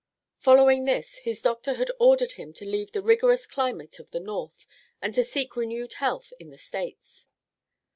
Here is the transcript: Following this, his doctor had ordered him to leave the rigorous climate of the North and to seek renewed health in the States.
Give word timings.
Following 0.39 0.85
this, 0.85 1.19
his 1.19 1.43
doctor 1.43 1.75
had 1.75 1.91
ordered 1.99 2.31
him 2.31 2.53
to 2.53 2.65
leave 2.65 2.91
the 2.91 3.03
rigorous 3.03 3.45
climate 3.45 3.99
of 3.99 4.09
the 4.09 4.19
North 4.19 4.65
and 4.99 5.13
to 5.13 5.23
seek 5.23 5.55
renewed 5.55 5.93
health 5.93 6.33
in 6.39 6.49
the 6.49 6.57
States. 6.57 7.27